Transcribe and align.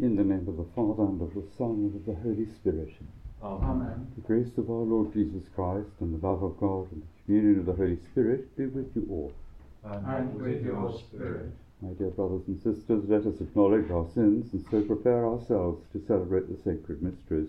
the 0.00 0.24
name 0.24 0.48
of 0.48 0.56
the 0.56 0.64
Father, 0.74 1.02
and 1.02 1.20
of 1.20 1.34
the 1.34 1.44
Son, 1.58 1.70
and 1.70 1.94
of 1.94 2.06
the 2.06 2.14
Holy 2.22 2.46
Spirit. 2.46 2.92
Amen. 3.42 4.10
The 4.16 4.22
grace 4.22 4.56
of 4.56 4.70
our 4.70 4.76
Lord 4.76 5.12
Jesus 5.12 5.44
Christ, 5.54 5.90
and 6.00 6.18
the 6.18 6.26
love 6.26 6.42
of 6.42 6.58
God, 6.58 6.90
and 6.92 7.02
the 7.02 7.24
communion 7.24 7.60
of 7.60 7.66
the 7.66 7.74
Holy 7.74 7.98
Spirit 8.10 8.56
be 8.56 8.66
with 8.66 8.90
you 8.96 9.06
all. 9.10 9.32
And 9.84 10.34
with 10.34 10.64
your 10.64 10.98
spirit. 10.98 11.52
My 11.82 11.90
dear 11.90 12.10
brothers 12.10 12.42
and 12.46 12.56
sisters, 12.56 13.04
let 13.08 13.26
us 13.26 13.40
acknowledge 13.40 13.90
our 13.90 14.06
sins 14.14 14.52
and 14.52 14.64
so 14.70 14.82
prepare 14.82 15.26
ourselves 15.26 15.82
to 15.92 16.04
celebrate 16.06 16.48
the 16.48 16.56
sacred 16.62 17.02
mysteries. 17.02 17.48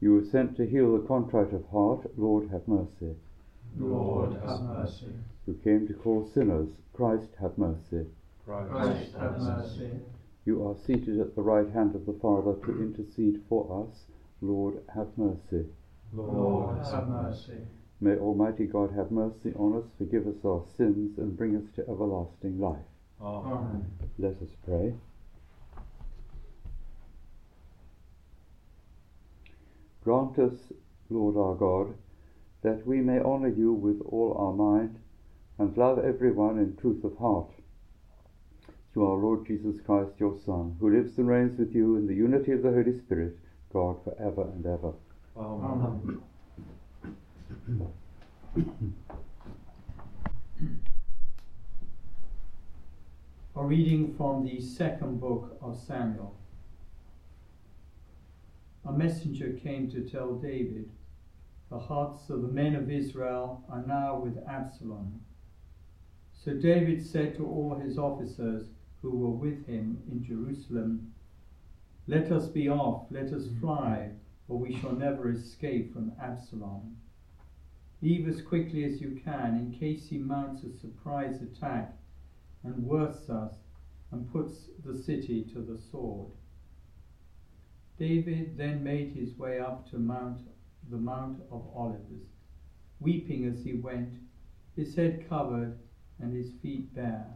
You 0.00 0.14
were 0.14 0.24
sent 0.24 0.56
to 0.56 0.66
heal 0.66 0.96
the 0.96 1.06
contrite 1.06 1.52
of 1.52 1.66
heart, 1.68 2.06
Lord 2.18 2.48
have 2.50 2.66
mercy. 2.66 3.16
Lord, 3.78 4.32
have 4.44 4.62
mercy. 4.62 5.12
You 5.46 5.58
came 5.64 5.86
to 5.88 5.94
call 5.94 6.30
sinners, 6.32 6.68
Christ 6.92 7.30
have 7.40 7.56
mercy. 7.56 8.06
Christ, 8.44 9.12
have 9.18 9.40
mercy. 9.40 9.90
You 10.44 10.66
are 10.66 10.76
seated 10.86 11.20
at 11.20 11.34
the 11.36 11.42
right 11.42 11.68
hand 11.70 11.94
of 11.94 12.06
the 12.06 12.18
Father 12.20 12.54
to 12.54 12.80
intercede 12.82 13.42
for 13.48 13.86
us, 13.86 14.04
Lord 14.40 14.82
have 14.94 15.08
mercy. 15.16 15.66
Lord, 16.12 16.78
have 16.86 17.08
mercy. 17.08 17.58
May 18.00 18.16
Almighty 18.16 18.66
God 18.66 18.92
have 18.96 19.10
mercy 19.10 19.52
on 19.54 19.76
us, 19.76 19.84
forgive 19.98 20.26
us 20.26 20.44
our 20.44 20.64
sins, 20.76 21.18
and 21.18 21.36
bring 21.36 21.56
us 21.56 21.70
to 21.76 21.82
everlasting 21.82 22.58
life. 22.58 22.78
Amen. 23.20 23.84
Let 24.18 24.40
us 24.42 24.48
pray. 24.64 24.94
Grant 30.02 30.38
us, 30.38 30.72
Lord 31.10 31.36
our 31.36 31.54
God, 31.54 31.94
that 32.62 32.86
we 32.86 33.00
may 33.00 33.18
honour 33.20 33.48
you 33.48 33.72
with 33.72 34.00
all 34.06 34.36
our 34.38 34.52
mind 34.52 34.98
and 35.58 35.76
love 35.76 35.98
everyone 35.98 36.58
in 36.58 36.76
truth 36.76 37.04
of 37.04 37.16
heart. 37.18 37.50
Through 38.92 39.10
our 39.10 39.18
Lord 39.18 39.46
Jesus 39.46 39.80
Christ, 39.86 40.12
your 40.18 40.36
Son, 40.44 40.76
who 40.80 40.90
lives 40.90 41.16
and 41.18 41.28
reigns 41.28 41.58
with 41.58 41.74
you 41.74 41.96
in 41.96 42.06
the 42.06 42.14
unity 42.14 42.52
of 42.52 42.62
the 42.62 42.70
Holy 42.70 42.98
Spirit, 42.98 43.38
God 43.72 44.02
for 44.02 44.14
ever 44.18 44.42
and 44.42 44.66
ever. 44.66 44.92
Amen. 45.36 46.22
A 53.56 53.64
reading 53.64 54.14
from 54.16 54.44
the 54.44 54.60
second 54.60 55.20
book 55.20 55.56
of 55.62 55.76
Samuel. 55.76 56.34
A 58.86 58.92
messenger 58.92 59.52
came 59.62 59.90
to 59.90 60.00
tell 60.00 60.34
David, 60.34 60.90
The 61.70 61.78
hearts 61.78 62.28
of 62.30 62.42
the 62.42 62.48
men 62.48 62.74
of 62.74 62.90
Israel 62.90 63.64
are 63.68 63.86
now 63.86 64.18
with 64.18 64.42
Absalom. 64.48 65.20
So 66.32 66.54
David 66.54 67.00
said 67.06 67.36
to 67.36 67.46
all 67.46 67.76
his 67.76 67.96
officers 67.96 68.66
who 69.02 69.16
were 69.16 69.30
with 69.30 69.66
him 69.66 70.02
in 70.10 70.24
Jerusalem, 70.24 71.14
Let 72.08 72.32
us 72.32 72.48
be 72.48 72.68
off, 72.68 73.06
let 73.10 73.32
us 73.32 73.44
mm. 73.44 73.60
fly, 73.60 74.10
or 74.48 74.58
we 74.58 74.74
shall 74.74 74.96
never 74.96 75.30
escape 75.30 75.92
from 75.92 76.12
Absalom. 76.20 76.96
Leave 78.02 78.26
as 78.26 78.42
quickly 78.42 78.82
as 78.82 79.00
you 79.00 79.20
can, 79.22 79.56
in 79.56 79.78
case 79.78 80.08
he 80.08 80.18
mounts 80.18 80.64
a 80.64 80.72
surprise 80.72 81.40
attack 81.40 81.96
and 82.64 82.84
worsts 82.84 83.30
us 83.30 83.54
and 84.10 84.32
puts 84.32 84.70
the 84.84 84.98
city 84.98 85.44
to 85.52 85.60
the 85.60 85.78
sword. 85.78 86.32
David 87.96 88.56
then 88.56 88.82
made 88.82 89.12
his 89.12 89.38
way 89.38 89.60
up 89.60 89.88
to 89.90 89.98
Mount 89.98 90.40
the 90.88 90.96
Mount 90.96 91.40
of 91.50 91.66
Olives, 91.74 92.24
weeping 93.00 93.44
as 93.44 93.64
he 93.64 93.74
went, 93.74 94.14
his 94.76 94.94
head 94.94 95.28
covered 95.28 95.78
and 96.18 96.34
his 96.34 96.52
feet 96.62 96.94
bare. 96.94 97.26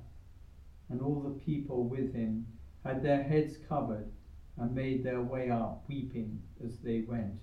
And 0.89 1.01
all 1.01 1.21
the 1.21 1.41
people 1.45 1.85
with 1.85 2.15
him 2.15 2.47
had 2.85 3.03
their 3.03 3.23
heads 3.23 3.57
covered 3.69 4.11
and 4.57 4.75
made 4.75 5.03
their 5.03 5.23
way 5.23 5.51
up, 5.51 5.85
weeping 5.89 6.41
as 6.65 6.79
they 6.79 7.01
went. 7.01 7.41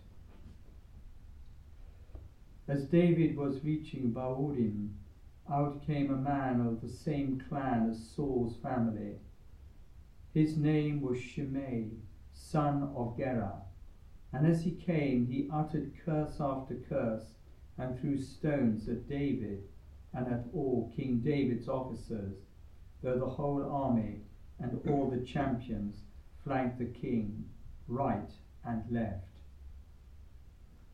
As 2.68 2.86
David 2.86 3.36
was 3.36 3.64
reaching 3.64 4.14
Bahurim, 4.14 4.90
out 5.52 5.86
came 5.86 6.12
a 6.12 6.16
man 6.16 6.62
of 6.62 6.82
the 6.82 6.90
same 6.90 7.44
clan 7.50 7.90
as 7.90 8.10
Saul's 8.16 8.56
family. 8.58 9.16
His 10.34 10.56
name 10.56 11.02
was 11.02 11.20
Shimei, 11.20 11.90
son 12.34 12.94
of 12.96 13.18
Gera. 13.18 13.62
And 14.34 14.48
as 14.48 14.64
he 14.64 14.72
came, 14.72 15.28
he 15.28 15.50
uttered 15.52 15.92
curse 16.06 16.40
after 16.40 16.76
curse 16.76 17.36
and 17.78 18.00
threw 18.00 18.18
stones 18.18 18.88
at 18.88 19.10
David 19.10 19.64
and 20.14 20.28
at 20.28 20.46
all 20.54 20.92
King 20.96 21.20
David's 21.20 21.68
officers, 21.68 22.38
though 23.02 23.20
the 23.20 23.30
whole 23.30 23.64
army 23.64 24.22
and 24.60 24.80
all 24.88 25.10
the 25.10 25.26
champions 25.26 26.04
flanked 26.44 26.80
the 26.80 26.86
king 26.86 27.46
right 27.88 28.32
and 28.64 28.84
left. 28.90 29.28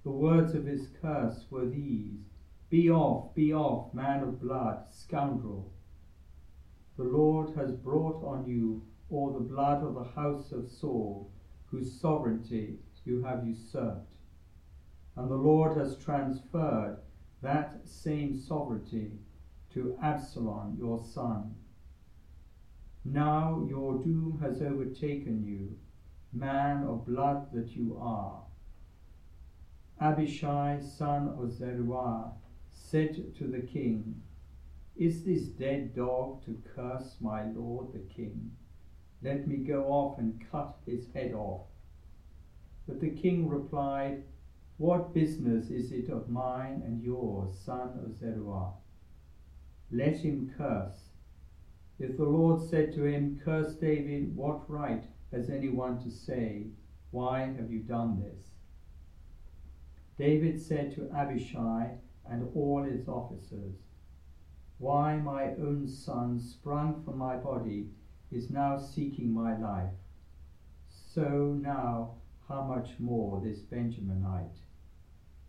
The 0.03 0.11
words 0.11 0.55
of 0.55 0.65
his 0.65 0.87
curse 1.01 1.45
were 1.49 1.67
these 1.67 2.19
Be 2.69 2.89
off, 2.89 3.35
be 3.35 3.53
off, 3.53 3.93
man 3.93 4.23
of 4.23 4.41
blood, 4.41 4.85
scoundrel. 4.89 5.71
The 6.97 7.03
Lord 7.03 7.55
has 7.55 7.71
brought 7.71 8.23
on 8.23 8.47
you 8.47 8.83
all 9.09 9.31
the 9.31 9.39
blood 9.39 9.83
of 9.83 9.93
the 9.93 10.03
house 10.03 10.51
of 10.51 10.69
Saul, 10.69 11.29
whose 11.69 11.99
sovereignty 11.99 12.79
you 13.07 13.23
have 13.23 13.47
usurped. 13.47 14.13
And 15.15 15.31
the 15.31 15.35
Lord 15.35 15.77
has 15.77 15.97
transferred 15.97 16.97
that 17.41 17.79
same 17.85 18.37
sovereignty 18.37 19.11
to 19.73 19.97
Absalom, 20.03 20.75
your 20.79 21.03
son. 21.13 21.55
Now 23.05 23.65
your 23.69 24.03
doom 24.03 24.39
has 24.41 24.61
overtaken 24.61 25.43
you, 25.45 25.77
man 26.33 26.83
of 26.83 27.05
blood 27.05 27.51
that 27.53 27.69
you 27.75 27.97
are. 28.01 28.41
Abishai, 29.99 30.79
son 30.79 31.29
of 31.39 31.51
Zeruiah, 31.51 32.31
said 32.71 33.35
to 33.37 33.47
the 33.47 33.61
king, 33.61 34.21
Is 34.95 35.23
this 35.23 35.43
dead 35.43 35.95
dog 35.95 36.43
to 36.45 36.61
curse 36.75 37.15
my 37.21 37.45
lord 37.45 37.93
the 37.93 38.13
king? 38.13 38.51
Let 39.23 39.47
me 39.47 39.57
go 39.57 39.85
off 39.85 40.19
and 40.19 40.45
cut 40.51 40.77
his 40.85 41.07
head 41.13 41.33
off. 41.33 41.67
But 42.87 43.01
the 43.01 43.09
king 43.09 43.49
replied, 43.49 44.23
What 44.77 45.13
business 45.13 45.69
is 45.69 45.91
it 45.91 46.09
of 46.09 46.29
mine 46.29 46.81
and 46.85 47.03
yours, 47.03 47.51
son 47.59 47.99
of 48.03 48.17
Zeruiah? 48.17 48.73
Let 49.91 50.17
him 50.17 50.53
curse. 50.57 51.09
If 51.99 52.15
the 52.15 52.25
Lord 52.25 52.61
said 52.61 52.93
to 52.93 53.03
him, 53.03 53.41
Curse 53.43 53.75
David, 53.75 54.35
what 54.35 54.69
right 54.69 55.03
has 55.31 55.49
anyone 55.49 56.01
to 56.03 56.09
say, 56.09 56.67
Why 57.11 57.41
have 57.41 57.71
you 57.71 57.79
done 57.79 58.21
this? 58.21 58.45
David 60.17 60.59
said 60.59 60.95
to 60.95 61.11
Abishai 61.13 61.97
and 62.29 62.49
all 62.55 62.83
his 62.83 63.07
officers, 63.07 63.75
Why 64.77 65.17
my 65.17 65.55
own 65.55 65.87
son, 65.87 66.39
sprung 66.39 67.03
from 67.03 67.17
my 67.17 67.35
body, 67.35 67.89
is 68.31 68.49
now 68.49 68.77
seeking 68.77 69.33
my 69.33 69.57
life. 69.57 69.93
So 70.89 71.57
now, 71.61 72.15
how 72.47 72.61
much 72.63 72.89
more 72.99 73.41
this 73.43 73.59
Benjaminite? 73.59 74.57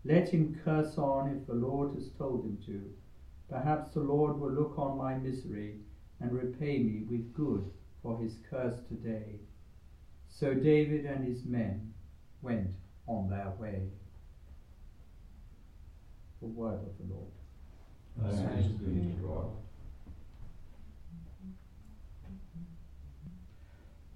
Let 0.05 0.29
him 0.29 0.61
curse 0.65 0.97
on 0.99 1.37
if 1.37 1.47
the 1.47 1.55
Lord 1.55 1.95
has 1.95 2.09
told 2.19 2.45
him 2.45 2.59
to. 2.67 2.83
Perhaps 3.49 3.95
the 3.95 4.01
Lord 4.01 4.39
will 4.39 4.51
look 4.51 4.79
on 4.79 4.99
my 4.99 5.15
misery 5.15 5.77
and 6.21 6.33
repay 6.33 6.79
me 6.79 7.03
with 7.09 7.33
good 7.35 7.71
for 8.03 8.19
his 8.19 8.37
curse 8.51 8.77
today. 8.89 9.41
So 10.29 10.55
David 10.55 11.05
and 11.05 11.27
his 11.27 11.45
men 11.45 11.93
went 12.43 12.71
on 13.07 13.31
their 13.31 13.53
way. 13.59 13.83
The 16.41 16.47
word 16.47 16.81
of 16.81 16.99
the 16.99 17.15
Lord. 17.15 17.33
Thanks 18.37 18.69
be 18.69 19.13
to 19.13 19.27
God. 19.27 19.51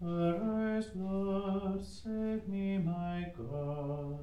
Arise, 0.05 0.91
Lord, 0.97 1.81
save 1.85 2.49
me, 2.49 2.79
my 2.79 3.27
God. 3.39 4.19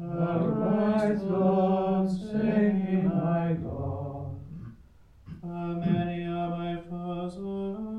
Arise, 0.00 1.22
Lord, 1.22 2.10
save 2.10 2.74
me, 2.74 3.02
my 3.02 3.56
God. 3.62 4.34
How 5.44 5.74
many 5.78 6.26
are 6.26 6.50
my 6.50 6.76
foes, 6.90 7.36
O 7.36 7.40
Lord? 7.40 7.91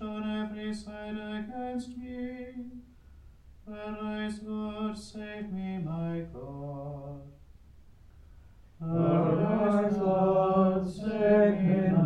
On 0.00 0.48
every 0.50 0.74
side 0.74 1.16
against 1.16 1.96
me. 1.96 2.46
Arise, 3.68 4.40
Lord, 4.44 4.98
save 4.98 5.52
me, 5.52 5.78
my 5.78 6.24
God. 6.32 7.20
Arise, 8.82 9.96
Lord, 9.98 10.90
save 10.90 11.60
me, 11.62 12.01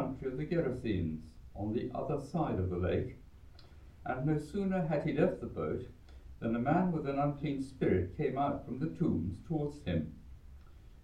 country 0.00 0.32
of 0.32 0.38
the 0.38 0.46
Gerasenes 0.46 1.20
on 1.54 1.74
the 1.74 1.90
other 1.94 2.18
side 2.24 2.58
of 2.58 2.70
the 2.70 2.78
lake, 2.78 3.16
and 4.06 4.24
no 4.24 4.38
sooner 4.38 4.80
had 4.86 5.04
he 5.04 5.12
left 5.12 5.40
the 5.40 5.46
boat 5.46 5.88
than 6.38 6.56
a 6.56 6.58
man 6.58 6.90
with 6.90 7.06
an 7.06 7.18
unclean 7.18 7.60
spirit 7.60 8.16
came 8.16 8.38
out 8.38 8.64
from 8.64 8.78
the 8.78 8.86
tombs 8.86 9.40
towards 9.46 9.82
him. 9.82 10.10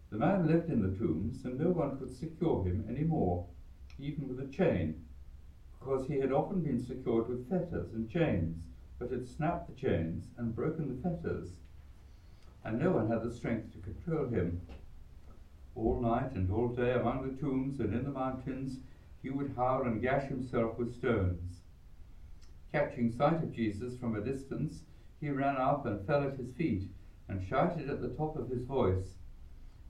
The 0.09 0.17
man 0.17 0.47
lived 0.47 0.71
in 0.71 0.81
the 0.81 0.97
tombs, 0.97 1.45
and 1.45 1.59
no 1.59 1.69
one 1.69 1.99
could 1.99 2.11
secure 2.11 2.65
him 2.65 2.87
any 2.89 3.05
more, 3.05 3.45
even 3.99 4.29
with 4.29 4.41
a 4.41 4.49
chain, 4.49 4.97
because 5.79 6.07
he 6.07 6.15
had 6.19 6.33
often 6.33 6.63
been 6.63 6.81
secured 6.81 7.29
with 7.29 7.47
fetters 7.51 7.93
and 7.93 8.09
chains, 8.09 8.63
but 8.99 9.11
had 9.11 9.27
snapped 9.27 9.67
the 9.67 9.75
chains 9.75 10.33
and 10.39 10.55
broken 10.55 10.89
the 10.89 10.95
fetters, 10.95 11.59
and 12.65 12.79
no 12.79 12.93
one 12.93 13.09
had 13.09 13.21
the 13.21 13.29
strength 13.29 13.71
to 13.73 13.79
control 13.79 14.25
him. 14.25 14.57
All 15.77 16.01
night 16.01 16.33
and 16.35 16.51
all 16.51 16.69
day 16.69 16.95
among 16.95 17.23
the 17.23 17.39
tombs 17.39 17.81
and 17.81 17.93
in 17.93 18.05
the 18.05 18.11
mountains 18.11 18.79
he 19.23 19.29
would 19.29 19.53
howl 19.57 19.83
and 19.83 20.01
gash 20.01 20.27
himself 20.27 20.79
with 20.79 20.97
stones. 20.97 21.61
Catching 22.73 23.13
sight 23.13 23.43
of 23.43 23.55
Jesus 23.55 23.99
from 23.99 24.17
a 24.17 24.23
distance, 24.23 24.85
he 25.21 25.29
ran 25.29 25.57
up 25.57 25.85
and 25.85 26.07
fell 26.07 26.23
at 26.23 26.39
his 26.39 26.51
feet 26.57 26.89
and 27.29 27.47
shouted 27.47 27.91
at 27.91 28.01
the 28.01 28.09
top 28.17 28.37
of 28.37 28.49
his 28.49 28.65
voice, 28.65 29.17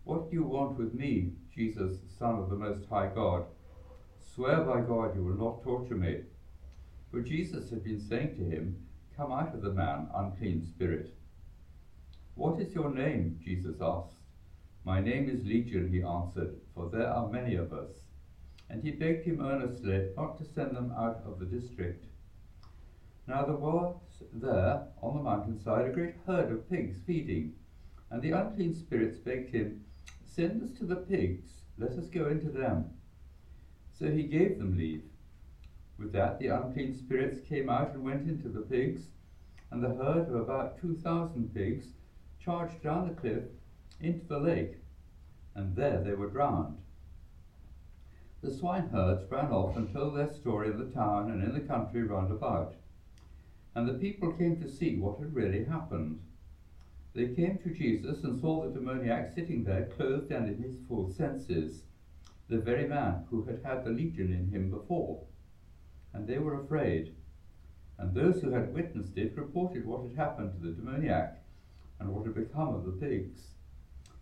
What 0.03 0.29
do 0.29 0.37
you 0.37 0.45
want 0.45 0.77
with 0.77 0.93
me, 0.93 1.31
Jesus, 1.55 1.99
Son 2.19 2.37
of 2.37 2.49
the 2.49 2.57
Most 2.57 2.89
High 2.89 3.11
God? 3.15 3.45
Swear 4.35 4.63
by 4.63 4.81
God 4.81 5.15
you 5.15 5.23
will 5.23 5.37
not 5.37 5.63
torture 5.63 5.95
me. 5.95 6.23
For 7.13 7.21
Jesus 7.21 7.71
had 7.71 7.85
been 7.85 8.01
saying 8.01 8.37
to 8.37 8.45
him, 8.45 8.77
Come 9.17 9.31
out 9.31 9.55
of 9.55 9.63
the 9.63 9.71
man, 9.71 10.09
unclean 10.13 10.65
spirit. 10.65 11.15
What 12.35 12.61
is 12.61 12.75
your 12.75 12.93
name? 12.93 13.39
Jesus 13.43 13.77
asked. 13.81 14.26
My 14.87 15.01
name 15.01 15.29
is 15.29 15.45
Legion, 15.45 15.91
he 15.93 16.01
answered, 16.01 16.61
for 16.73 16.89
there 16.89 17.09
are 17.09 17.29
many 17.29 17.57
of 17.57 17.73
us. 17.73 17.91
And 18.71 18.85
he 18.85 18.93
begged 18.93 19.25
him 19.25 19.45
earnestly 19.45 20.11
not 20.17 20.39
to 20.39 20.45
send 20.45 20.77
them 20.77 20.93
out 20.97 21.25
of 21.27 21.41
the 21.41 21.45
district. 21.45 22.05
Now 23.27 23.45
there 23.45 23.57
was 23.57 23.97
there 24.33 24.87
on 25.03 25.15
the 25.15 25.23
mountainside 25.23 25.87
a 25.87 25.93
great 25.93 26.15
herd 26.25 26.53
of 26.53 26.71
pigs 26.71 26.99
feeding, 27.05 27.55
and 28.13 28.23
the 28.23 28.31
unclean 28.31 28.75
spirits 28.75 29.19
begged 29.19 29.53
him, 29.53 29.85
Send 30.25 30.63
us 30.63 30.71
to 30.79 30.85
the 30.85 30.95
pigs, 30.95 31.63
let 31.79 31.99
us 31.99 32.07
go 32.07 32.29
into 32.29 32.51
them. 32.51 32.95
So 33.93 34.09
he 34.09 34.23
gave 34.23 34.57
them 34.57 34.77
leave. 34.77 35.03
With 35.99 36.13
that, 36.13 36.39
the 36.39 36.47
unclean 36.47 36.95
spirits 36.95 37.41
came 37.41 37.69
out 37.69 37.93
and 37.93 38.05
went 38.05 38.29
into 38.29 38.49
the 38.49 38.61
pigs, 38.61 39.09
and 39.73 39.83
the 39.83 39.97
herd 39.97 40.29
of 40.29 40.37
about 40.37 40.81
two 40.81 40.95
thousand 40.95 41.53
pigs 41.53 41.87
charged 42.39 42.81
down 42.85 43.09
the 43.09 43.15
cliff 43.15 43.43
into 44.01 44.27
the 44.27 44.39
lake, 44.39 44.77
and 45.55 45.75
there 45.75 46.03
they 46.03 46.15
were 46.15 46.29
drowned. 46.29 46.79
The 48.43 48.51
swineherds 48.53 49.31
ran 49.31 49.51
off 49.51 49.77
and 49.77 49.93
told 49.93 50.17
their 50.17 50.33
story 50.33 50.71
in 50.71 50.79
the 50.79 50.95
town 50.95 51.31
and 51.31 51.43
in 51.43 51.55
the 51.55 51.61
country 51.61 52.03
round 52.03 52.31
about, 52.31 52.75
and 53.75 53.89
the 53.89 53.95
people 53.95 54.33
came 54.33 54.61
to 54.63 54.71
see 54.71 54.97
what 54.97 55.19
had 55.19 55.35
really 55.35 55.65
happened. 55.65 56.21
They 57.15 57.29
came 57.29 57.59
to 57.59 57.75
Jesus 57.75 58.25
and 58.25 58.41
saw 58.41 58.63
the 58.63 58.73
demoniac 58.73 59.35
sitting 59.35 59.65
there, 59.65 59.87
clothed 59.97 60.31
and 60.31 60.49
in 60.49 60.63
his 60.63 60.77
full 60.87 61.11
senses, 61.11 61.83
the 62.49 62.59
very 62.59 62.87
man 62.87 63.25
who 63.31 63.45
had 63.45 63.61
had 63.65 63.85
the 63.85 63.91
legion 63.91 64.33
in 64.33 64.51
him 64.51 64.71
before. 64.71 65.23
And 66.13 66.27
they 66.27 66.39
were 66.39 66.61
afraid. 66.61 67.15
And 67.99 68.15
those 68.15 68.41
who 68.43 68.51
had 68.51 68.73
witnessed 68.73 69.17
it 69.17 69.37
reported 69.37 69.87
what 69.87 70.03
had 70.03 70.17
happened 70.17 70.53
to 70.53 70.67
the 70.67 70.73
demoniac 70.75 71.43
and 71.99 72.11
what 72.11 72.27
had 72.27 72.35
become 72.35 72.75
of 72.75 72.85
the 72.85 72.93
pigs. 72.93 73.41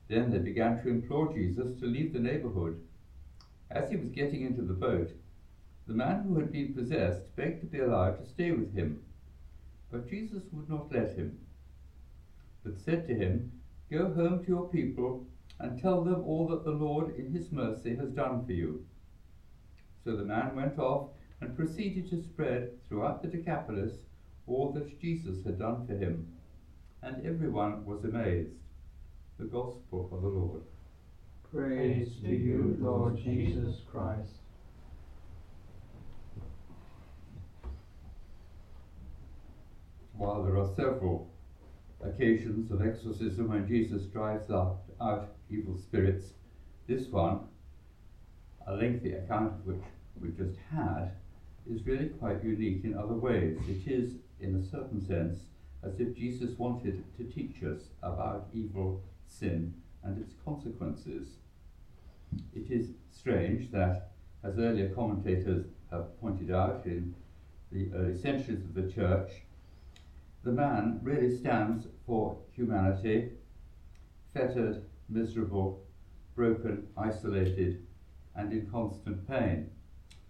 Then 0.08 0.30
they 0.30 0.38
began 0.38 0.82
to 0.82 0.90
implore 0.90 1.32
Jesus 1.32 1.78
to 1.80 1.86
leave 1.86 2.12
the 2.12 2.20
neighborhood. 2.20 2.80
As 3.70 3.90
he 3.90 3.96
was 3.96 4.10
getting 4.10 4.42
into 4.42 4.62
the 4.62 4.74
boat, 4.74 5.10
the 5.86 5.94
man 5.94 6.24
who 6.24 6.38
had 6.38 6.52
been 6.52 6.74
possessed 6.74 7.34
begged 7.36 7.60
to 7.60 7.66
be 7.66 7.78
allowed 7.78 8.18
to 8.18 8.26
stay 8.26 8.52
with 8.52 8.74
him. 8.74 9.02
But 9.90 10.08
Jesus 10.08 10.42
would 10.52 10.68
not 10.68 10.92
let 10.92 11.16
him, 11.16 11.38
but 12.62 12.80
said 12.80 13.06
to 13.06 13.14
him, 13.14 13.52
Go 13.90 14.12
home 14.12 14.42
to 14.42 14.48
your 14.48 14.68
people 14.68 15.26
and 15.60 15.80
tell 15.80 16.02
them 16.02 16.22
all 16.24 16.48
that 16.48 16.64
the 16.64 16.70
Lord 16.72 17.14
in 17.16 17.32
his 17.32 17.52
mercy 17.52 17.94
has 17.96 18.10
done 18.10 18.44
for 18.44 18.52
you. 18.52 18.84
So 20.02 20.16
the 20.16 20.24
man 20.24 20.56
went 20.56 20.78
off 20.78 21.08
and 21.40 21.56
proceeded 21.56 22.08
to 22.10 22.22
spread 22.22 22.70
throughout 22.88 23.22
the 23.22 23.28
Decapolis 23.28 23.92
all 24.46 24.72
that 24.72 25.00
Jesus 25.00 25.44
had 25.44 25.58
done 25.58 25.86
for 25.86 25.94
him. 25.94 26.26
And 27.02 27.24
everyone 27.24 27.84
was 27.84 28.04
amazed. 28.04 28.63
The 29.36 29.46
Gospel 29.46 30.08
of 30.12 30.22
the 30.22 30.28
Lord. 30.28 30.62
Praise 31.52 32.08
to 32.22 32.28
you, 32.28 32.76
Lord 32.80 33.16
Jesus 33.16 33.80
Christ. 33.90 34.30
While 40.12 40.44
there 40.44 40.56
are 40.56 40.72
several 40.76 41.32
occasions 42.00 42.70
of 42.70 42.86
exorcism 42.86 43.48
when 43.48 43.66
Jesus 43.66 44.04
drives 44.04 44.52
out, 44.52 44.82
out 45.00 45.30
evil 45.50 45.76
spirits, 45.76 46.34
this 46.86 47.08
one, 47.08 47.40
a 48.68 48.74
lengthy 48.74 49.14
account 49.14 49.54
of 49.54 49.66
which 49.66 49.82
we 50.20 50.28
just 50.28 50.56
had, 50.72 51.10
is 51.68 51.84
really 51.84 52.10
quite 52.20 52.44
unique 52.44 52.84
in 52.84 52.96
other 52.96 53.14
ways. 53.14 53.58
It 53.68 53.90
is, 53.90 54.12
in 54.38 54.54
a 54.54 54.62
certain 54.70 55.04
sense, 55.04 55.40
as 55.82 55.98
if 55.98 56.14
Jesus 56.16 56.56
wanted 56.56 57.02
to 57.16 57.24
teach 57.24 57.64
us 57.64 57.88
about 58.00 58.46
evil, 58.54 59.02
sin, 59.28 59.74
and 60.02 60.20
its 60.22 60.34
consequences. 60.44 61.28
It 62.54 62.70
is 62.70 62.90
strange 63.10 63.70
that, 63.72 64.10
as 64.42 64.58
earlier 64.58 64.88
commentators 64.90 65.66
have 65.90 66.20
pointed 66.20 66.50
out 66.50 66.82
in 66.84 67.14
the 67.72 67.90
early 67.94 68.16
centuries 68.16 68.64
of 68.64 68.74
the 68.74 68.90
Church, 68.92 69.30
the 70.42 70.52
man 70.52 71.00
really 71.02 71.34
stands 71.36 71.86
for 72.06 72.36
humanity, 72.52 73.30
fettered, 74.34 74.84
miserable, 75.08 75.82
broken, 76.34 76.86
isolated, 76.96 77.86
and 78.36 78.52
in 78.52 78.66
constant 78.70 79.26
pain. 79.28 79.70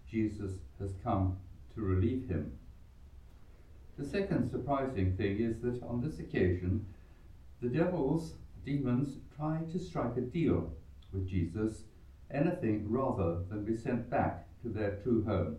Jesus 0.09 0.51
has 0.79 0.91
come 1.03 1.37
to 1.73 1.81
relieve 1.81 2.27
him. 2.29 2.51
The 3.97 4.05
second 4.05 4.49
surprising 4.49 5.15
thing 5.17 5.39
is 5.39 5.59
that 5.61 5.81
on 5.83 6.01
this 6.01 6.19
occasion, 6.19 6.85
the 7.61 7.69
devils, 7.69 8.33
demons, 8.65 9.19
try 9.37 9.59
to 9.71 9.79
strike 9.79 10.17
a 10.17 10.21
deal 10.21 10.73
with 11.13 11.27
Jesus, 11.27 11.83
anything 12.31 12.85
rather 12.89 13.43
than 13.49 13.63
be 13.63 13.77
sent 13.77 14.09
back 14.09 14.47
to 14.63 14.69
their 14.69 14.99
true 15.03 15.23
home. 15.23 15.57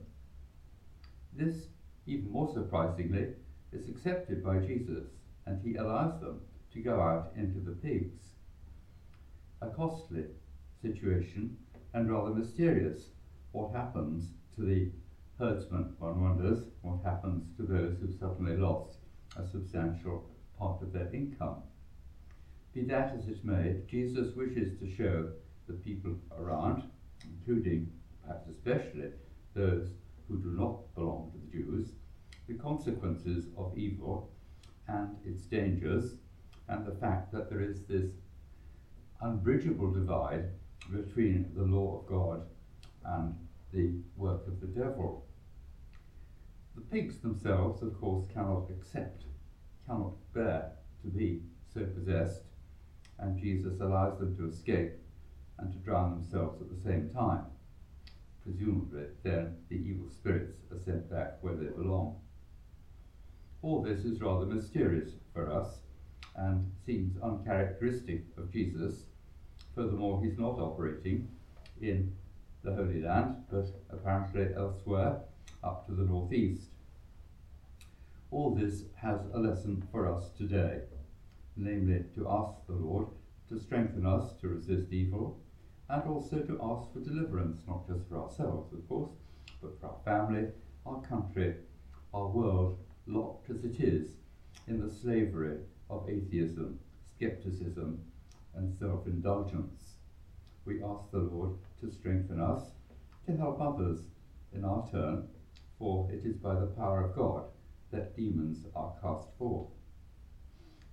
This, 1.33 1.69
even 2.07 2.31
more 2.31 2.53
surprisingly, 2.53 3.29
is 3.73 3.89
accepted 3.89 4.45
by 4.45 4.59
Jesus, 4.59 5.05
and 5.47 5.63
he 5.65 5.77
allows 5.77 6.21
them 6.21 6.41
to 6.73 6.81
go 6.81 7.01
out 7.01 7.33
into 7.37 7.61
the 7.61 7.73
pigs. 7.73 8.23
A 9.63 9.69
costly 9.69 10.25
situation 10.83 11.57
and 11.95 12.11
rather 12.11 12.35
mysterious. 12.35 13.11
What 13.53 13.73
happens 13.73 14.33
to 14.57 14.63
the 14.63 14.91
herdsman, 15.39 15.95
one 15.99 16.21
wonders, 16.21 16.65
what 16.83 16.99
happens 17.05 17.45
to 17.57 17.63
those 17.63 17.97
who've 18.01 18.19
suddenly 18.19 18.57
lost 18.57 18.99
a 19.39 19.47
substantial 19.47 20.29
part 20.59 20.83
of 20.83 20.93
their 20.93 21.11
income. 21.13 21.63
Be 22.77 22.83
that 22.83 23.15
as 23.19 23.27
it 23.27 23.43
may, 23.43 23.77
Jesus 23.89 24.37
wishes 24.37 24.79
to 24.81 24.95
show 24.95 25.31
the 25.67 25.73
people 25.73 26.15
around, 26.39 26.83
including, 27.25 27.91
perhaps 28.23 28.51
especially, 28.51 29.13
those 29.55 29.89
who 30.29 30.37
do 30.37 30.51
not 30.51 30.95
belong 30.95 31.33
to 31.33 31.39
the 31.39 31.65
Jews, 31.65 31.93
the 32.47 32.53
consequences 32.53 33.47
of 33.57 33.79
evil 33.79 34.31
and 34.89 35.17
its 35.25 35.45
dangers, 35.45 36.17
and 36.69 36.85
the 36.85 36.95
fact 36.97 37.33
that 37.33 37.49
there 37.49 37.63
is 37.63 37.87
this 37.87 38.11
unbridgeable 39.23 39.93
divide 39.93 40.51
between 40.93 41.51
the 41.57 41.63
law 41.65 42.01
of 42.01 42.07
God 42.07 42.43
and 43.07 43.35
the 43.73 43.95
work 44.19 44.47
of 44.47 44.61
the 44.61 44.67
devil. 44.67 45.25
The 46.75 46.83
pigs 46.83 47.21
themselves, 47.21 47.81
of 47.81 47.99
course, 47.99 48.27
cannot 48.35 48.69
accept, 48.69 49.25
cannot 49.87 50.13
bear 50.35 50.73
to 51.01 51.09
be 51.09 51.41
so 51.73 51.83
possessed, 51.87 52.43
and 53.19 53.41
Jesus 53.41 53.81
allows 53.81 54.19
them 54.19 54.37
to 54.37 54.49
escape 54.49 54.93
and 55.59 55.73
to 55.73 55.79
drown 55.79 56.11
themselves 56.11 56.61
at 56.61 56.69
the 56.69 56.83
same 56.83 57.11
time. 57.11 57.45
Presumably, 58.45 59.05
then 59.23 59.57
the 59.69 59.77
evil 59.77 60.09
spirits 60.09 60.59
are 60.71 60.79
sent 60.85 61.11
back 61.11 61.39
where 61.41 61.55
they 61.55 61.67
belong. 61.67 62.21
All 63.63 63.83
this 63.83 64.05
is 64.05 64.21
rather 64.21 64.47
mysterious 64.47 65.13
for 65.33 65.53
us 65.53 65.79
and 66.37 66.71
seems 66.85 67.17
uncharacteristic 67.23 68.25
of 68.37 68.53
Jesus. 68.53 69.05
Furthermore, 69.75 70.23
he's 70.23 70.39
not 70.39 70.59
operating 70.59 71.29
in 71.81 72.15
the 72.63 72.75
Holy 72.75 73.01
Land, 73.03 73.37
but 73.51 73.67
apparently 73.91 74.49
elsewhere, 74.57 75.21
up 75.65 75.87
to 75.87 75.93
the 75.93 76.05
northeast. 76.05 76.69
All 78.31 78.55
this 78.55 78.85
has 78.97 79.21
a 79.35 79.39
lesson 79.39 79.83
for 79.91 80.13
us 80.13 80.31
today, 80.37 80.81
namely 81.57 82.05
to 82.15 82.29
ask 82.29 82.67
the 82.67 82.75
Lord 82.75 83.07
to 83.49 83.59
strengthen 83.59 84.07
us 84.07 84.33
to 84.41 84.49
resist 84.49 84.93
evil, 84.93 85.41
and 85.89 86.03
also 86.09 86.43
to 86.43 86.59
ask 86.61 86.93
for 86.93 87.01
deliverance, 87.01 87.61
not 87.67 87.87
just 87.87 88.09
for 88.09 88.19
ourselves, 88.23 88.73
of 88.73 88.89
course, 88.89 89.13
but 89.63 89.79
for 89.81 89.87
our 89.87 89.99
family, 90.05 90.49
our 90.85 91.01
country, 91.03 91.55
our 92.13 92.27
world, 92.29 92.77
locked 93.07 93.51
as 93.51 93.65
it 93.65 93.81
is 93.81 94.17
in 94.67 94.81
the 94.81 94.89
slavery 94.89 95.59
of 95.89 96.09
atheism, 96.09 96.79
skepticism, 97.17 98.01
and 98.55 98.75
self 98.79 99.07
indulgence. 99.07 99.95
We 100.65 100.83
ask 100.83 101.11
the 101.13 101.19
Lord 101.19 101.53
to 101.81 101.91
strengthen 101.91 102.41
us, 102.41 102.73
to 103.27 103.37
help 103.37 103.61
others 103.61 104.01
in 104.53 104.65
our 104.65 104.85
turn, 104.91 105.29
for 105.79 106.11
it 106.11 106.25
is 106.25 106.37
by 106.37 106.57
the 106.57 106.67
power 106.67 107.01
of 107.01 107.15
God 107.15 107.45
that 107.93 108.17
demons 108.17 108.67
are 108.75 108.93
cast 109.01 109.29
forth. 109.39 109.76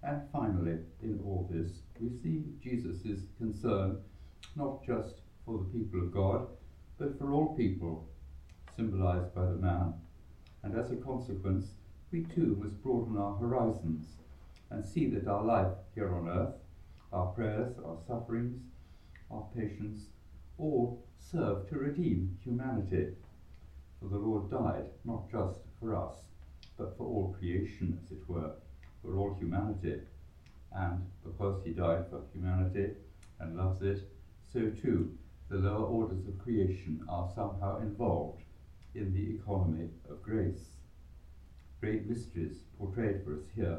And 0.05 0.21
finally, 0.31 0.79
in 1.01 1.19
all 1.23 1.49
this, 1.49 1.71
we 1.99 2.09
see 2.21 2.43
Jesus' 2.61 3.23
concern 3.37 4.01
not 4.55 4.85
just 4.85 5.21
for 5.45 5.59
the 5.59 5.79
people 5.79 6.01
of 6.01 6.13
God, 6.13 6.47
but 6.97 7.17
for 7.17 7.31
all 7.31 7.55
people, 7.55 8.07
symbolized 8.75 9.33
by 9.33 9.45
the 9.45 9.55
man. 9.55 9.93
And 10.63 10.77
as 10.77 10.91
a 10.91 10.97
consequence, 10.97 11.67
we 12.11 12.23
too 12.23 12.57
must 12.61 12.81
broaden 12.83 13.17
our 13.17 13.35
horizons 13.35 14.05
and 14.69 14.85
see 14.85 15.07
that 15.07 15.27
our 15.27 15.43
life 15.43 15.73
here 15.95 16.13
on 16.13 16.27
earth, 16.27 16.55
our 17.11 17.27
prayers, 17.27 17.75
our 17.85 17.97
sufferings, 18.07 18.61
our 19.31 19.45
patience, 19.55 20.07
all 20.57 21.03
serve 21.19 21.67
to 21.69 21.77
redeem 21.77 22.37
humanity. 22.43 23.07
For 23.99 24.09
the 24.09 24.17
Lord 24.17 24.51
died 24.51 24.85
not 25.05 25.31
just 25.31 25.59
for 25.79 25.95
us, 25.95 26.15
but 26.77 26.97
for 26.97 27.05
all 27.05 27.35
creation, 27.39 27.99
as 28.03 28.11
it 28.11 28.27
were, 28.27 28.51
for 29.03 29.15
all 29.17 29.35
humanity. 29.39 29.99
And 30.73 31.05
because 31.23 31.61
he 31.63 31.71
died 31.71 32.07
for 32.09 32.23
humanity 32.33 32.93
and 33.39 33.55
loves 33.57 33.81
it, 33.83 34.01
so 34.47 34.67
too 34.67 35.11
the 35.49 35.57
lower 35.57 35.83
orders 35.85 36.25
of 36.27 36.39
creation 36.39 37.03
are 37.09 37.27
somehow 37.35 37.77
involved 37.77 38.43
in 38.95 39.13
the 39.13 39.29
economy 39.29 39.89
of 40.09 40.23
grace 40.23 40.79
great 41.83 42.05
mysteries 42.05 42.63
portrayed 42.77 43.19
for 43.21 43.33
us 43.33 43.49
here, 43.53 43.77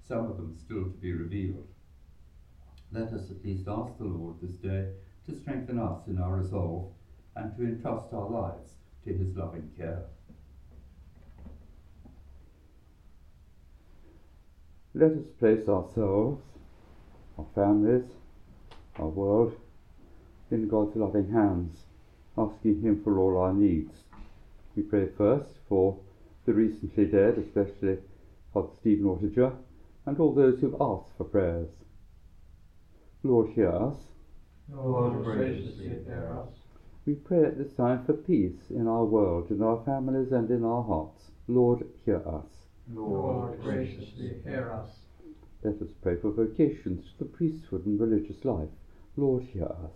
some 0.00 0.26
of 0.26 0.36
them 0.36 0.52
still 0.52 0.84
to 0.84 0.96
be 0.96 1.12
revealed. 1.12 1.62
Let 2.90 3.12
us 3.12 3.30
at 3.30 3.44
least 3.44 3.68
ask 3.68 3.96
the 3.96 4.04
Lord 4.04 4.34
this 4.40 4.56
day 4.56 4.88
to 5.26 5.32
strengthen 5.32 5.78
us 5.78 6.08
in 6.08 6.18
our 6.18 6.34
resolve 6.34 6.86
and 7.36 7.52
to 7.54 7.62
entrust 7.64 8.12
our 8.12 8.26
lives 8.26 8.78
to 9.04 9.12
his 9.12 9.36
loving 9.36 9.68
care. 9.76 10.02
Let 14.98 15.12
us 15.12 15.26
place 15.38 15.68
ourselves, 15.68 16.42
our 17.36 17.44
families, 17.54 18.06
our 18.98 19.08
world 19.08 19.52
in 20.50 20.68
God's 20.68 20.96
loving 20.96 21.30
hands, 21.30 21.84
asking 22.38 22.80
Him 22.80 23.02
for 23.04 23.18
all 23.18 23.36
our 23.36 23.52
needs. 23.52 23.92
We 24.74 24.84
pray 24.84 25.08
first 25.18 25.50
for 25.68 25.98
the 26.46 26.54
recently 26.54 27.04
dead, 27.04 27.36
especially 27.36 27.98
Father 28.54 28.70
Stephen 28.80 29.04
Ortiger, 29.04 29.54
and 30.06 30.18
all 30.18 30.32
those 30.32 30.60
who've 30.60 30.80
asked 30.80 31.14
for 31.18 31.24
prayers. 31.24 31.68
Lord, 33.22 33.50
hear 33.50 33.68
us. 33.68 34.00
Lord, 34.72 35.22
graciously 35.22 35.90
hear 36.06 36.38
us. 36.40 36.54
We 37.04 37.16
pray 37.16 37.44
at 37.44 37.58
this 37.58 37.74
time 37.74 38.06
for 38.06 38.14
peace 38.14 38.70
in 38.70 38.88
our 38.88 39.04
world, 39.04 39.50
in 39.50 39.62
our 39.62 39.84
families, 39.84 40.32
and 40.32 40.50
in 40.50 40.64
our 40.64 40.82
hearts. 40.82 41.32
Lord, 41.48 41.84
hear 42.06 42.26
us. 42.26 42.65
Lord, 42.92 43.60
graciously 43.62 44.36
hear 44.44 44.72
us. 44.72 44.90
Let 45.62 45.82
us 45.82 45.88
pray 46.02 46.16
for 46.16 46.30
vocations 46.30 47.04
to 47.04 47.24
the 47.24 47.30
priesthood 47.30 47.86
and 47.86 47.98
religious 47.98 48.44
life. 48.44 48.68
Lord, 49.16 49.42
hear 49.44 49.64
us. 49.64 49.92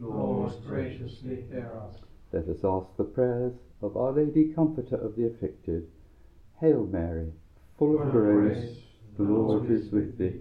Lord, 0.00 0.52
graciously 0.66 1.44
hear 1.50 1.70
us. 1.82 1.96
Let 2.32 2.48
us 2.48 2.64
ask 2.64 2.96
the 2.96 3.04
prayers 3.04 3.52
of 3.82 3.96
Our 3.96 4.12
Lady, 4.12 4.52
Comforter 4.54 4.96
of 4.96 5.16
the 5.16 5.26
afflicted. 5.26 5.86
Hail 6.60 6.86
Mary, 6.86 7.32
full 7.78 8.00
of 8.00 8.10
grace, 8.10 8.76
the 9.16 9.24
Lord 9.24 9.70
is 9.70 9.90
with 9.90 10.16
thee. 10.16 10.40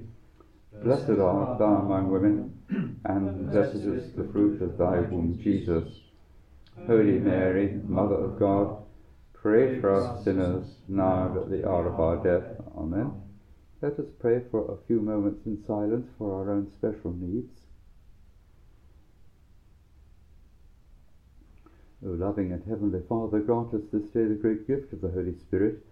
Blessed 0.81 1.19
art 1.19 1.59
thou 1.59 1.75
among 1.75 2.09
women, 2.11 2.97
and 3.05 3.51
blessed 3.51 3.75
is 3.75 4.13
the 4.13 4.23
fruit 4.31 4.61
of 4.61 4.77
thy 4.77 5.01
womb, 5.01 5.37
Jesus. 5.43 5.87
Holy 6.87 7.19
Mary, 7.19 7.79
Mother 7.85 8.15
of 8.15 8.39
God, 8.39 8.77
pray 9.43 9.77
for 9.81 9.93
us 9.93 10.23
sinners, 10.23 10.65
now 10.87 11.27
and 11.27 11.37
at 11.37 11.49
the 11.49 11.67
hour 11.69 11.87
of 11.89 11.99
our 11.99 12.15
death. 12.23 12.61
Amen. 12.77 13.11
Let 13.81 13.99
us 13.99 14.05
pray 14.21 14.39
for 14.49 14.71
a 14.71 14.87
few 14.87 15.01
moments 15.01 15.45
in 15.45 15.61
silence 15.67 16.07
for 16.17 16.33
our 16.33 16.49
own 16.49 16.71
special 16.71 17.11
needs. 17.11 17.51
O 22.05 22.11
loving 22.11 22.53
and 22.53 22.63
heavenly 22.63 23.01
Father, 23.09 23.41
grant 23.41 23.73
us 23.73 23.81
this 23.91 24.09
day 24.11 24.23
the 24.25 24.35
great 24.35 24.65
gift 24.65 24.93
of 24.93 25.01
the 25.01 25.09
Holy 25.09 25.35
Spirit 25.37 25.85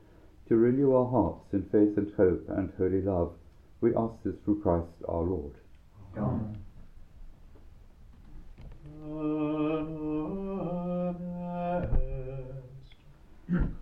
to 0.48 0.56
renew 0.56 0.96
our 0.96 1.10
hearts 1.10 1.54
in 1.54 1.64
faith 1.64 1.98
and 1.98 2.14
hope 2.16 2.46
and 2.48 2.72
holy 2.78 3.02
love. 3.02 3.34
We 3.82 3.94
ask 3.96 4.16
this 4.24 4.36
through 4.46 4.62
Christ 4.62 4.88
our 5.10 5.24
Lord. 5.24 5.56
Amen. 6.18 6.58
Pray, 9.04 9.51
Yeah. 13.52 13.81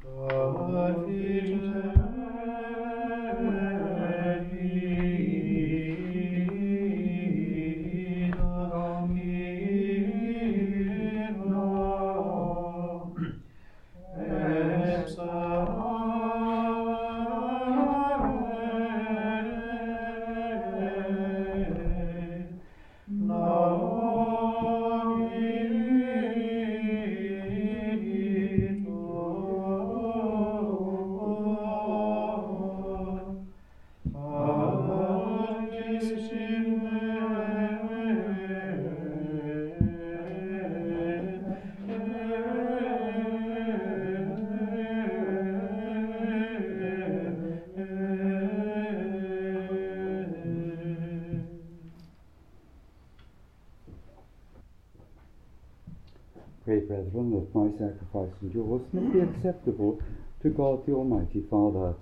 Sacrifice 57.79 58.35
and 58.41 58.53
yours 58.53 58.81
may 58.91 59.07
be 59.07 59.19
acceptable 59.21 60.01
to 60.41 60.49
God 60.49 60.85
the 60.85 60.91
Almighty 60.91 61.43
Father. 61.49 61.95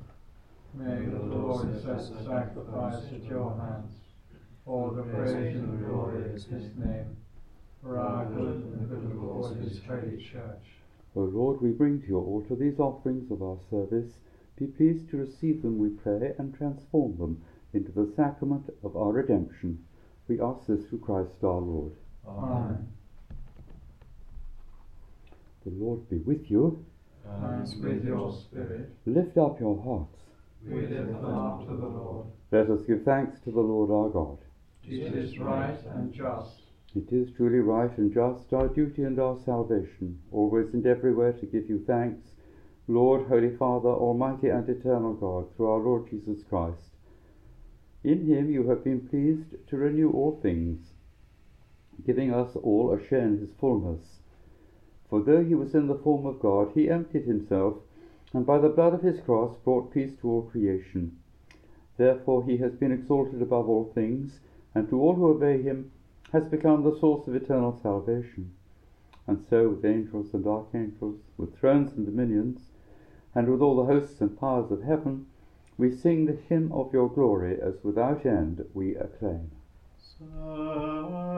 May 0.74 1.06
the 1.06 1.20
Lord 1.20 1.70
accept 1.70 2.14
the 2.14 2.24
sacrifice 2.24 3.04
at 3.14 3.24
your 3.24 3.56
hands, 3.56 3.94
for 4.66 4.94
the 4.94 5.04
praise 5.04 5.56
and 5.56 5.86
glory 5.86 6.26
of 6.26 6.32
his 6.34 6.50
name, 6.50 7.16
for 7.82 8.00
our 8.00 8.26
good 8.26 8.56
and 8.56 8.90
the 8.90 8.96
good 8.96 9.52
of 9.52 9.58
his 9.58 9.80
holy 9.88 10.18
church. 10.18 10.66
O 11.16 11.22
Lord, 11.22 11.62
we 11.62 11.70
bring 11.70 12.02
to 12.02 12.08
your 12.08 12.24
altar 12.24 12.56
these 12.56 12.80
offerings 12.80 13.32
of 13.32 13.42
our 13.42 13.58
service. 13.70 14.14
Be 14.58 14.66
pleased 14.66 15.10
to 15.12 15.18
receive 15.18 15.62
them, 15.62 15.78
we 15.78 15.90
pray, 15.90 16.34
and 16.40 16.54
transform 16.54 17.18
them 17.18 17.42
into 17.74 17.92
the 17.92 18.12
sacrament 18.16 18.70
of 18.84 18.96
our 18.96 19.12
redemption. 19.12 19.80
We 20.28 20.42
ask 20.42 20.66
this 20.68 20.86
through 20.88 21.00
Christ 21.00 21.44
our 21.44 21.62
Lord. 21.62 21.94
Amen. 22.28 22.88
The 25.68 25.84
Lord 25.84 26.10
be 26.10 26.20
with 26.20 26.50
you. 26.50 26.86
And 27.30 27.68
with 27.84 28.06
your 28.06 28.32
spirit, 28.32 28.90
Lift 29.06 29.38
up 29.38 29.60
your 29.60 29.78
hearts. 29.84 30.18
we 30.66 30.88
lift 30.88 31.08
them 31.08 31.26
up 31.26 31.68
to 31.68 31.76
the 31.76 31.88
Lord. 31.88 32.28
Let 32.54 32.70
us 32.70 32.86
give 32.86 33.04
thanks 33.04 33.42
to 33.42 33.52
the 33.52 33.60
Lord 33.60 33.92
our 33.92 34.10
God. 34.10 34.38
It 34.86 35.14
is 35.14 35.38
right 35.38 35.78
and 35.94 36.14
just, 36.14 36.62
It 36.96 37.12
is 37.12 37.34
truly 37.36 37.60
right 37.60 37.92
and 37.98 38.14
just, 38.14 38.54
our 38.54 38.70
duty 38.70 39.04
and 39.04 39.20
our 39.20 39.38
salvation, 39.44 40.22
always 40.32 40.74
and 40.74 40.86
everywhere 40.86 41.34
to 41.34 41.46
give 41.46 41.68
you 41.68 41.84
thanks, 41.86 42.32
Lord, 42.88 43.28
Holy 43.28 43.54
Father, 43.58 43.90
Almighty 43.90 44.48
and 44.48 44.70
eternal 44.70 45.16
God, 45.16 45.54
through 45.58 45.68
our 45.68 45.80
Lord 45.82 46.10
Jesus 46.10 46.44
Christ. 46.48 46.92
In 48.06 48.26
him 48.26 48.50
you 48.50 48.70
have 48.70 48.86
been 48.86 49.06
pleased 49.06 49.68
to 49.68 49.76
renew 49.76 50.12
all 50.12 50.40
things, 50.42 50.94
giving 52.06 52.34
us 52.34 52.56
all 52.56 52.94
a 52.94 53.06
share 53.06 53.28
in 53.28 53.40
his 53.40 53.52
fullness. 53.60 54.22
For 55.10 55.22
though 55.22 55.44
he 55.44 55.56
was 55.56 55.74
in 55.74 55.88
the 55.88 55.96
form 55.96 56.26
of 56.26 56.40
God, 56.40 56.72
he 56.74 56.90
emptied 56.90 57.26
himself, 57.26 57.78
and 58.34 58.46
by 58.46 58.58
the 58.58 58.70
blood 58.70 58.94
of 58.94 59.02
his 59.02 59.22
cross 59.22 59.56
brought 59.64 59.92
peace 59.92 60.16
to 60.18 60.30
all 60.30 60.42
creation. 60.44 61.18
Therefore 61.96 62.44
he 62.44 62.58
has 62.58 62.76
been 62.76 62.92
exalted 62.92 63.42
above 63.42 63.70
all 63.70 63.86
things, 63.86 64.40
and 64.76 64.90
to 64.90 65.02
all 65.02 65.16
who 65.16 65.28
obey 65.28 65.62
him 65.62 65.92
has 66.34 66.48
become 66.48 66.84
the 66.84 66.98
source 67.00 67.28
of 67.28 67.36
eternal 67.36 67.80
salvation. 67.82 68.52
And 69.26 69.42
so, 69.50 69.70
with 69.70 69.86
angels 69.86 70.34
and 70.34 70.46
archangels, 70.46 71.20
with 71.38 71.56
thrones 71.56 71.94
and 71.94 72.06
dominions, 72.06 72.72
and 73.34 73.50
with 73.50 73.62
all 73.62 73.78
the 73.78 73.86
hosts 73.86 74.22
and 74.22 74.38
powers 74.38 74.72
of 74.72 74.84
heaven, 74.84 75.28
we 75.78 75.92
sing 75.92 76.26
the 76.26 76.34
hymn 76.34 76.72
of 76.72 76.92
your 76.92 77.10
glory 77.10 77.60
as 77.62 77.84
without 77.84 78.26
end 78.26 78.66
we 78.74 78.96
acclaim. 78.96 79.52
Sanctus, 79.98 81.37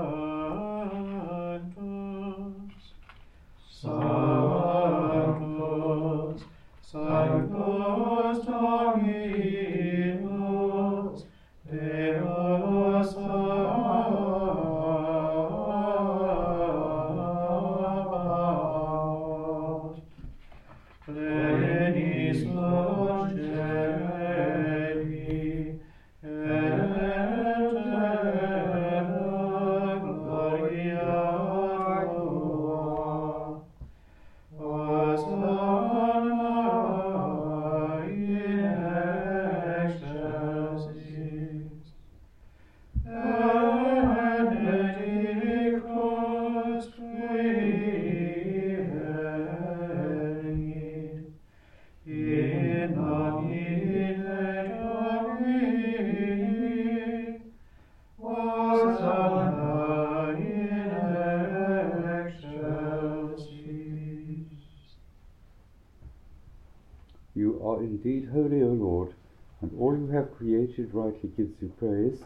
indeed 67.79 68.29
holy, 68.31 68.61
O 68.61 68.67
Lord, 68.67 69.13
and 69.61 69.71
all 69.77 69.97
you 69.97 70.07
have 70.07 70.35
created 70.35 70.93
rightly 70.93 71.29
gives 71.35 71.61
you 71.61 71.71
praise. 71.79 72.23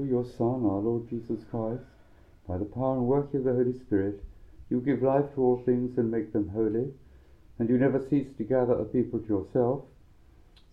Through 0.00 0.08
your 0.08 0.24
Son, 0.24 0.64
our 0.64 0.78
Lord 0.78 1.10
Jesus 1.10 1.44
Christ, 1.50 1.84
by 2.48 2.56
the 2.56 2.64
power 2.64 2.96
and 2.96 3.06
working 3.06 3.40
of 3.40 3.44
the 3.44 3.52
Holy 3.52 3.78
Spirit, 3.78 4.24
you 4.70 4.80
give 4.80 5.02
life 5.02 5.26
to 5.34 5.42
all 5.42 5.62
things 5.66 5.98
and 5.98 6.10
make 6.10 6.32
them 6.32 6.48
holy, 6.48 6.94
and 7.58 7.68
you 7.68 7.76
never 7.76 8.00
cease 8.08 8.32
to 8.38 8.44
gather 8.44 8.72
a 8.72 8.86
people 8.86 9.18
to 9.18 9.26
yourself, 9.26 9.84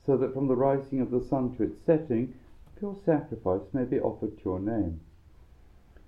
so 0.05 0.15
that 0.15 0.33
from 0.33 0.47
the 0.47 0.55
rising 0.55 1.01
of 1.01 1.11
the 1.11 1.19
sun 1.19 1.53
to 1.57 1.63
its 1.63 1.77
setting, 1.85 2.35
pure 2.79 2.95
sacrifice 3.03 3.67
may 3.73 3.83
be 3.83 3.99
offered 3.99 4.37
to 4.37 4.43
your 4.45 4.61
name. 4.61 5.01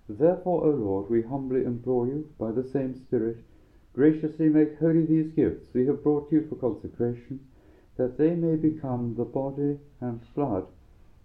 Therefore, 0.07 0.63
O 0.63 0.69
Lord, 0.69 1.09
we 1.09 1.21
humbly 1.21 1.65
implore 1.65 2.07
you, 2.07 2.29
by 2.39 2.53
the 2.53 2.63
same 2.63 2.95
Spirit, 2.95 3.43
graciously 3.91 4.47
make 4.47 4.79
holy 4.79 5.05
these 5.05 5.33
gifts 5.33 5.67
we 5.73 5.85
have 5.87 6.03
brought 6.03 6.31
you 6.31 6.47
for 6.47 6.55
consecration, 6.55 7.45
that 7.97 8.17
they 8.17 8.33
may 8.33 8.55
become 8.55 9.15
the 9.15 9.25
body 9.25 9.77
and 9.99 10.21
blood 10.33 10.67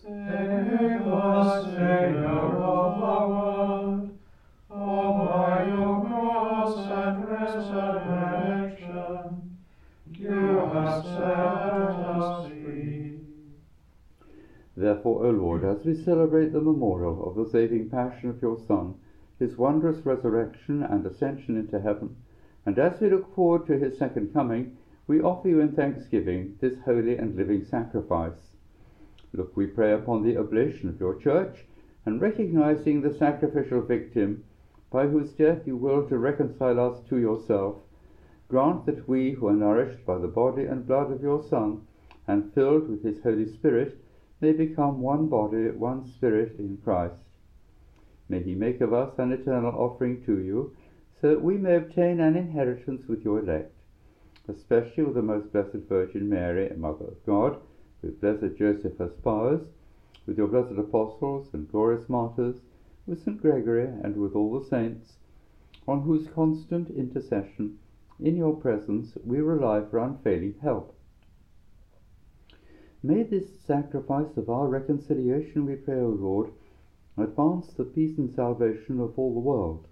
Save 0.00 1.06
us, 1.06 1.64
Saviour 1.66 2.56
of 2.62 2.96
the 2.96 3.28
world, 3.28 4.18
O 4.70 5.26
by 5.26 5.66
your 5.66 6.00
cross 6.06 6.76
and 6.78 7.28
resurrection, 7.28 9.20
you 10.14 10.30
have 10.72 11.04
set 11.04 11.20
us 11.20 12.48
free. 12.48 13.20
Therefore, 14.74 15.26
O 15.26 15.30
Lord, 15.30 15.62
as 15.62 15.84
we 15.84 15.94
celebrate 15.94 16.52
the 16.54 16.60
memorial 16.62 17.28
of 17.28 17.34
the 17.36 17.50
saving 17.50 17.90
passion 17.90 18.30
of 18.30 18.40
your 18.40 18.58
Son, 18.66 18.94
his 19.38 19.58
wondrous 19.58 20.06
resurrection 20.06 20.82
and 20.82 21.04
ascension 21.04 21.58
into 21.58 21.78
heaven, 21.78 22.16
and 22.64 22.78
as 22.78 22.98
we 22.98 23.10
look 23.10 23.34
forward 23.34 23.66
to 23.66 23.78
his 23.78 23.98
second 23.98 24.32
coming, 24.32 24.74
we 25.06 25.20
offer 25.20 25.48
you 25.48 25.60
in 25.60 25.72
thanksgiving 25.72 26.56
this 26.62 26.78
holy 26.86 27.18
and 27.18 27.36
living 27.36 27.62
sacrifice. 27.66 28.51
Look, 29.34 29.56
we 29.56 29.66
pray 29.66 29.92
upon 29.92 30.22
the 30.22 30.36
oblation 30.36 30.88
of 30.88 31.00
your 31.00 31.14
church, 31.14 31.64
and 32.04 32.20
recognizing 32.20 33.00
the 33.00 33.14
sacrificial 33.14 33.80
victim 33.80 34.44
by 34.90 35.06
whose 35.06 35.32
death 35.32 35.66
you 35.66 35.76
will 35.76 36.06
to 36.08 36.18
reconcile 36.18 36.78
us 36.78 37.00
to 37.08 37.18
yourself, 37.18 37.76
grant 38.48 38.84
that 38.84 39.08
we 39.08 39.30
who 39.30 39.48
are 39.48 39.54
nourished 39.54 40.04
by 40.04 40.18
the 40.18 40.28
body 40.28 40.64
and 40.64 40.86
blood 40.86 41.10
of 41.10 41.22
your 41.22 41.42
Son, 41.42 41.80
and 42.28 42.52
filled 42.52 42.88
with 42.88 43.02
his 43.02 43.22
Holy 43.22 43.46
Spirit, 43.46 43.96
may 44.42 44.52
become 44.52 45.00
one 45.00 45.28
body, 45.28 45.70
one 45.70 46.06
spirit 46.06 46.56
in 46.58 46.76
Christ. 46.84 47.22
May 48.28 48.42
he 48.42 48.54
make 48.54 48.80
of 48.80 48.92
us 48.92 49.18
an 49.18 49.32
eternal 49.32 49.72
offering 49.72 50.22
to 50.24 50.38
you, 50.40 50.76
so 51.20 51.30
that 51.30 51.42
we 51.42 51.56
may 51.56 51.76
obtain 51.76 52.20
an 52.20 52.36
inheritance 52.36 53.06
with 53.08 53.24
your 53.24 53.38
elect, 53.38 53.72
especially 54.48 55.04
with 55.04 55.14
the 55.14 55.22
most 55.22 55.52
blessed 55.52 55.88
Virgin 55.88 56.28
Mary, 56.28 56.70
Mother 56.76 57.06
of 57.06 57.24
God, 57.24 57.60
with 58.02 58.20
blessed 58.20 58.56
Joseph 58.56 58.98
her 58.98 59.08
spouse, 59.08 59.62
with 60.26 60.36
your 60.36 60.48
blessed 60.48 60.78
apostles 60.78 61.48
and 61.54 61.70
glorious 61.70 62.08
martyrs, 62.08 62.56
with 63.06 63.22
St. 63.22 63.40
Gregory, 63.40 63.86
and 63.86 64.16
with 64.16 64.34
all 64.34 64.58
the 64.58 64.66
saints, 64.66 65.16
on 65.88 66.02
whose 66.02 66.28
constant 66.28 66.90
intercession 66.90 67.78
in 68.20 68.36
your 68.36 68.54
presence 68.54 69.16
we 69.24 69.40
rely 69.40 69.82
for 69.82 69.98
unfailing 69.98 70.54
help. 70.60 70.94
May 73.02 73.24
this 73.24 73.58
sacrifice 73.58 74.36
of 74.36 74.48
our 74.48 74.68
reconciliation, 74.68 75.66
we 75.66 75.74
pray, 75.74 76.00
O 76.00 76.08
Lord, 76.08 76.52
advance 77.16 77.72
the 77.72 77.84
peace 77.84 78.16
and 78.16 78.30
salvation 78.30 79.00
of 79.00 79.18
all 79.18 79.34
the 79.34 79.40
world. 79.40 79.88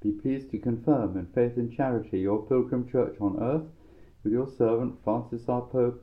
Be 0.00 0.12
pleased 0.12 0.50
to 0.50 0.58
confirm 0.58 1.16
in 1.16 1.26
faith 1.26 1.56
and 1.56 1.72
charity 1.72 2.20
your 2.20 2.46
pilgrim 2.46 2.88
church 2.88 3.16
on 3.20 3.38
earth, 3.42 3.66
with 4.22 4.32
your 4.32 4.48
servant 4.48 4.96
Francis 5.04 5.48
our 5.48 5.62
Pope, 5.62 6.02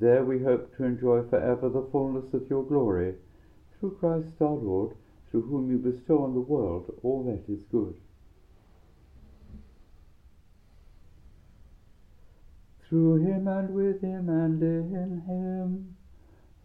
There 0.00 0.24
we 0.24 0.42
hope 0.42 0.74
to 0.76 0.84
enjoy 0.84 1.22
forever 1.28 1.68
the 1.68 1.86
fullness 1.92 2.32
of 2.32 2.48
your 2.48 2.64
glory, 2.64 3.14
through 3.78 3.96
Christ 3.96 4.40
our 4.40 4.50
Lord, 4.50 4.96
through 5.30 5.42
whom 5.42 5.70
you 5.70 5.78
bestow 5.78 6.24
on 6.24 6.34
the 6.34 6.40
world 6.40 6.92
all 7.02 7.22
that 7.24 7.52
is 7.52 7.60
good. 7.70 7.94
Through 12.88 13.22
him 13.24 13.48
and 13.48 13.74
with 13.74 14.00
him 14.00 14.28
and 14.28 14.62
in 14.62 15.22
him, 15.26 15.96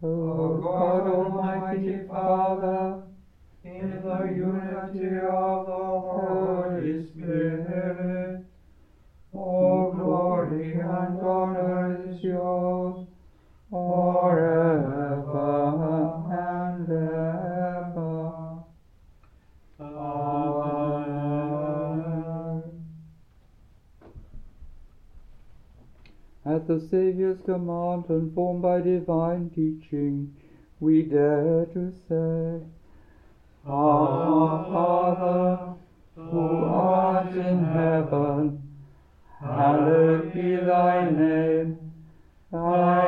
O 0.02 0.58
God 0.58 1.06
Almighty 1.06 2.06
Father, 2.06 3.02
in 3.64 3.90
the 4.02 4.32
unity 4.34 5.18
of 5.18 5.66
the 5.66 6.00
Holy 6.00 7.06
Spirit, 7.06 8.44
all 9.32 9.92
glory 9.92 10.72
and 10.72 11.20
honor 11.20 12.04
is 12.08 12.22
yours 12.22 13.07
forever 13.70 15.28
and 16.30 16.88
ever. 16.90 17.38
At 26.44 26.66
the 26.66 26.80
Saviour's 26.90 27.38
command 27.44 28.04
and 28.08 28.34
formed 28.34 28.62
by 28.62 28.80
divine 28.80 29.50
teaching, 29.50 30.34
we 30.80 31.02
dare 31.02 31.66
to 31.74 31.92
say, 32.08 32.66
Our 33.66 34.64
Father, 34.64 35.74
who 36.14 36.64
art 36.64 37.34
in 37.34 37.64
heaven, 37.64 38.62
hallowed 39.38 40.32
be 40.32 40.56
thy 40.56 41.10
name. 41.10 41.78
Thy 42.50 43.07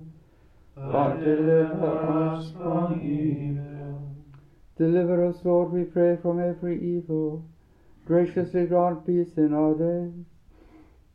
but 0.75 1.17
deliver 1.17 2.33
us 2.35 2.51
from 2.51 3.01
evil. 3.03 4.15
Deliver 4.77 5.27
us, 5.27 5.37
Lord, 5.43 5.71
we 5.71 5.83
pray, 5.83 6.17
from 6.21 6.39
every 6.39 6.81
evil. 6.81 7.45
Graciously 8.05 8.65
grant 8.65 9.05
peace 9.05 9.37
in 9.37 9.53
our 9.53 9.75
days, 9.75 10.25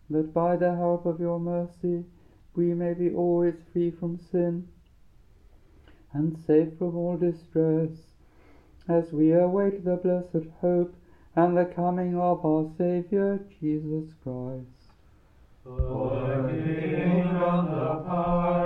that 0.09 0.33
by 0.33 0.57
the 0.57 0.75
help 0.77 1.05
of 1.05 1.19
your 1.19 1.41
mercy 1.41 2.05
we 2.55 2.75
may 2.75 2.95
be 2.95 3.11
always 3.11 3.55
free 3.73 3.91
from 3.91 4.19
sin 4.31 4.69
and 6.13 6.39
safe 6.47 6.79
from 6.79 6.97
all 6.97 7.17
distress, 7.17 7.91
as 8.89 9.13
we 9.13 9.33
await 9.33 9.85
the 9.85 9.97
blessed 9.97 10.49
hope 10.61 10.95
and 11.35 11.57
the 11.57 11.65
coming 11.65 12.17
of 12.17 12.45
our 12.47 12.71
Saviour 12.79 13.41
Jesus 13.61 14.15
Christ. 14.23 14.65
For 15.65 16.47
the 16.47 16.53
kingdom, 16.63 17.67
the 17.67 18.05
power, 18.07 18.66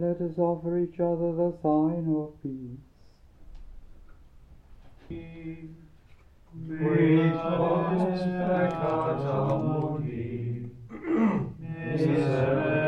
Let 0.00 0.20
us 0.20 0.38
offer 0.38 0.78
each 0.78 1.00
other 1.00 1.32
the 1.32 1.52
sign 1.60 2.06
of 2.14 2.40
peace. 2.40 2.78
Vitos 6.70 8.22
peccata 8.38 9.56
mundi, 9.58 10.70
miserere 11.70 12.87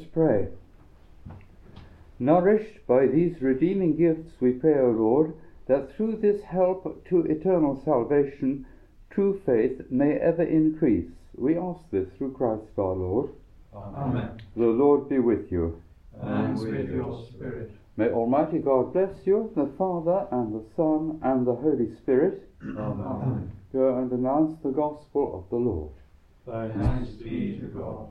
us 0.00 0.06
pray. 0.12 0.48
Nourished 2.18 2.86
by 2.86 3.06
these 3.06 3.40
redeeming 3.40 3.96
gifts, 3.96 4.32
we 4.40 4.52
pray, 4.52 4.78
O 4.78 4.90
Lord, 4.90 5.34
that 5.68 5.94
through 5.96 6.16
this 6.16 6.42
help 6.42 7.06
to 7.08 7.22
eternal 7.22 7.80
salvation, 7.84 8.66
true 9.10 9.40
faith 9.46 9.80
may 9.90 10.14
ever 10.14 10.42
increase. 10.42 11.10
We 11.36 11.56
ask 11.56 11.80
this 11.90 12.08
through 12.18 12.32
Christ 12.32 12.78
our 12.78 12.94
Lord. 12.94 13.30
Amen. 13.74 14.40
The 14.56 14.66
Lord 14.66 15.08
be 15.08 15.18
with 15.18 15.50
you. 15.50 15.80
And 16.20 16.58
with 16.58 16.90
your 16.90 17.24
spirit. 17.30 17.70
May 17.96 18.08
Almighty 18.10 18.58
God 18.58 18.92
bless 18.92 19.14
you, 19.24 19.50
the 19.54 19.70
Father, 19.78 20.26
and 20.32 20.54
the 20.54 20.64
Son, 20.76 21.20
and 21.22 21.46
the 21.46 21.54
Holy 21.54 21.94
Spirit. 21.96 22.48
Amen. 22.62 23.50
Go 23.72 23.98
and 23.98 24.10
announce 24.12 24.58
the 24.62 24.70
gospel 24.70 25.38
of 25.38 25.50
the 25.50 25.56
Lord. 25.56 25.92
Thanks 26.46 27.10
be 27.10 27.58
to 27.60 27.66
God. 27.66 28.08